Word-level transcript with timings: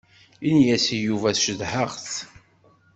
Ini-as 0.47 0.85
i 0.95 0.97
Yuba 0.97 1.29
cedhaɣ-t. 1.43 2.09